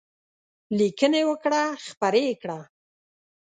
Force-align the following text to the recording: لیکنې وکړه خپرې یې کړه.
لیکنې 0.77 1.21
وکړه 1.29 1.61
خپرې 1.87 2.21
یې 2.29 2.35
کړه. 2.41 2.59